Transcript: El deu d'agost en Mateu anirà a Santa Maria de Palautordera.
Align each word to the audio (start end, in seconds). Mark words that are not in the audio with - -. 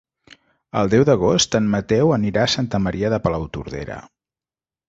El 0.79 0.89
deu 0.93 1.03
d'agost 1.09 1.57
en 1.59 1.69
Mateu 1.75 2.13
anirà 2.17 2.47
a 2.47 2.51
Santa 2.57 2.83
Maria 2.87 3.15
de 3.15 3.23
Palautordera. 3.27 4.03